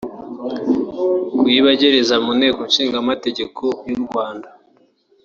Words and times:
kuyibagereza 1.37 2.15
mu 2.23 2.31
Nteko 2.39 2.59
Ishinga 2.69 2.97
Amategeko 3.03 3.63
y’u 3.89 3.99
Rwanda 4.05 4.49